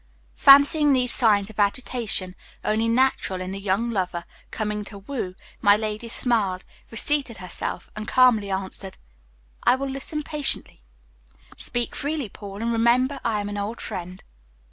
Fancying 0.33 0.93
these 0.93 1.13
signs 1.13 1.51
of 1.51 1.59
agitation 1.59 2.33
only 2.63 2.87
natural 2.87 3.39
in 3.39 3.53
a 3.53 3.57
young 3.59 3.91
lover 3.91 4.25
coming 4.49 4.83
to 4.85 4.97
woo, 4.97 5.35
my 5.61 5.77
lady 5.77 6.07
smiled, 6.09 6.65
reseated 6.89 7.37
herself, 7.37 7.87
and 7.95 8.07
calmly 8.07 8.49
answered, 8.49 8.97
"I 9.63 9.75
will 9.75 9.87
listen 9.89 10.23
patiently. 10.23 10.81
Speak 11.55 11.93
freely, 11.95 12.29
Paul, 12.29 12.63
and 12.63 12.71
remember 12.71 13.19
I 13.23 13.41
am 13.41 13.47
an 13.49 13.59
old 13.59 13.79
friend." 13.79 14.23